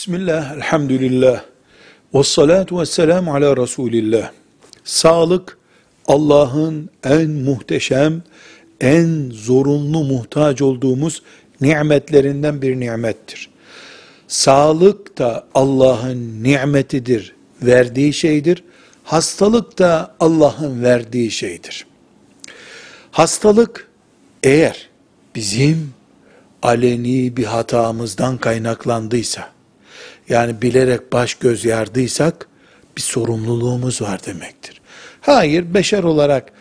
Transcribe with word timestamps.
Bismillah, 0.00 0.56
elhamdülillah, 0.56 1.42
ve 2.14 2.22
salatu 2.22 2.80
ve 2.80 2.86
selamu 2.86 3.34
ala 3.34 3.56
Resulillah. 3.56 4.30
Sağlık, 4.84 5.58
Allah'ın 6.06 6.90
en 7.04 7.30
muhteşem, 7.30 8.22
en 8.80 9.30
zorunlu 9.32 10.04
muhtaç 10.04 10.62
olduğumuz 10.62 11.22
nimetlerinden 11.60 12.62
bir 12.62 12.80
nimettir. 12.80 13.50
Sağlık 14.28 15.18
da 15.18 15.46
Allah'ın 15.54 16.42
nimetidir, 16.42 17.34
verdiği 17.62 18.12
şeydir. 18.12 18.64
Hastalık 19.04 19.78
da 19.78 20.14
Allah'ın 20.20 20.82
verdiği 20.82 21.30
şeydir. 21.30 21.86
Hastalık 23.10 23.88
eğer 24.42 24.88
bizim 25.34 25.94
aleni 26.62 27.36
bir 27.36 27.44
hatamızdan 27.44 28.38
kaynaklandıysa, 28.38 29.59
yani 30.28 30.62
bilerek 30.62 31.12
baş 31.12 31.34
göz 31.34 31.64
yardıysak, 31.64 32.48
bir 32.96 33.02
sorumluluğumuz 33.02 34.02
var 34.02 34.26
demektir. 34.26 34.80
Hayır, 35.20 35.74
beşer 35.74 36.02
olarak 36.02 36.52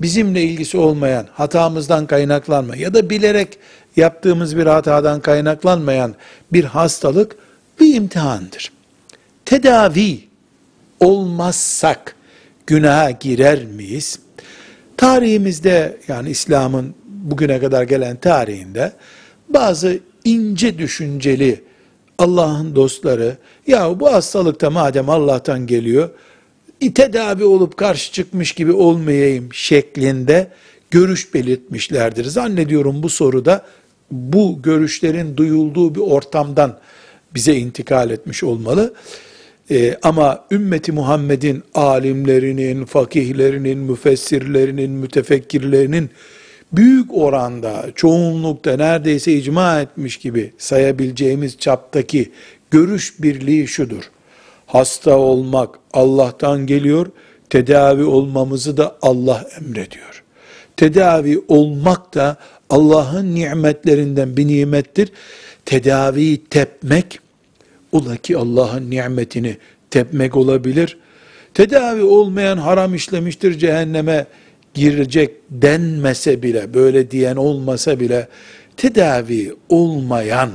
bizimle 0.00 0.42
ilgisi 0.42 0.78
olmayan, 0.78 1.26
hatamızdan 1.32 2.06
kaynaklanma 2.06 2.76
ya 2.76 2.94
da 2.94 3.10
bilerek 3.10 3.58
yaptığımız 3.96 4.56
bir 4.56 4.66
hatadan 4.66 5.20
kaynaklanmayan 5.20 6.14
bir 6.52 6.64
hastalık 6.64 7.36
bir 7.80 7.94
imtihandır. 7.94 8.72
Tedavi 9.44 10.20
olmazsak 11.00 12.16
günaha 12.66 13.20
girer 13.20 13.64
miyiz? 13.64 14.18
Tarihimizde 14.96 15.96
yani 16.08 16.30
İslam'ın 16.30 16.94
bugüne 17.04 17.60
kadar 17.60 17.82
gelen 17.82 18.16
tarihinde 18.16 18.92
bazı 19.48 19.98
ince 20.24 20.78
düşünceli 20.78 21.64
Allah'ın 22.18 22.76
dostları 22.76 23.36
ya 23.66 24.00
bu 24.00 24.12
hastalıkta 24.12 24.70
madem 24.70 25.10
Allah'tan 25.10 25.66
geliyor 25.66 26.10
tedavi 26.94 27.44
olup 27.44 27.76
karşı 27.76 28.12
çıkmış 28.12 28.52
gibi 28.52 28.72
olmayayım 28.72 29.48
şeklinde 29.52 30.48
görüş 30.90 31.34
belirtmişlerdir. 31.34 32.24
Zannediyorum 32.24 33.02
bu 33.02 33.08
soruda 33.08 33.64
bu 34.10 34.62
görüşlerin 34.62 35.36
duyulduğu 35.36 35.94
bir 35.94 36.00
ortamdan 36.00 36.78
bize 37.34 37.54
intikal 37.54 38.10
etmiş 38.10 38.44
olmalı. 38.44 38.94
Ee, 39.70 39.98
ama 40.02 40.44
ümmeti 40.50 40.92
Muhammed'in 40.92 41.62
alimlerinin, 41.74 42.84
fakihlerinin, 42.84 43.78
müfessirlerinin, 43.78 44.90
mütefekkirlerinin 44.90 46.10
büyük 46.72 47.14
oranda, 47.14 47.84
çoğunlukta 47.94 48.76
neredeyse 48.76 49.32
icma 49.32 49.80
etmiş 49.80 50.16
gibi 50.16 50.52
sayabileceğimiz 50.58 51.58
çaptaki 51.58 52.32
görüş 52.70 53.22
birliği 53.22 53.68
şudur. 53.68 54.10
Hasta 54.66 55.18
olmak 55.18 55.78
Allah'tan 55.92 56.66
geliyor, 56.66 57.06
tedavi 57.50 58.04
olmamızı 58.04 58.76
da 58.76 58.96
Allah 59.02 59.48
emrediyor. 59.60 60.22
Tedavi 60.76 61.40
olmak 61.48 62.14
da 62.14 62.36
Allah'ın 62.70 63.34
nimetlerinden 63.34 64.36
bir 64.36 64.46
nimettir. 64.46 65.12
Tedaviyi 65.64 66.44
tepmek, 66.44 67.20
ola 67.92 68.16
ki 68.16 68.36
Allah'ın 68.36 68.90
nimetini 68.90 69.56
tepmek 69.90 70.36
olabilir. 70.36 70.98
Tedavi 71.54 72.02
olmayan 72.02 72.58
haram 72.58 72.94
işlemiştir 72.94 73.58
cehenneme 73.58 74.26
girecek 74.76 75.30
denmese 75.50 76.42
bile, 76.42 76.74
böyle 76.74 77.10
diyen 77.10 77.36
olmasa 77.36 78.00
bile, 78.00 78.28
tedavi 78.76 79.54
olmayan, 79.68 80.50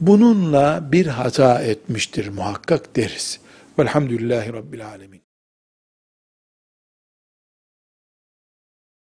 bununla 0.00 0.88
bir 0.92 1.06
hata 1.06 1.62
etmiştir 1.62 2.28
muhakkak 2.28 2.96
deriz. 2.96 3.40
Velhamdülillahi 3.78 4.52
Rabbil 4.52 4.86
Alemin. 4.86 5.29